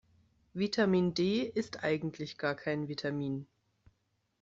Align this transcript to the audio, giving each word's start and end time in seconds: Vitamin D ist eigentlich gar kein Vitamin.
Vitamin 0.55 1.11
D 1.13 1.41
ist 1.53 1.83
eigentlich 1.83 2.39
gar 2.39 2.55
kein 2.55 2.87
Vitamin. 2.87 3.45